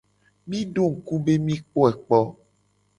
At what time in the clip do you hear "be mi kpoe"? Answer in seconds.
1.25-1.89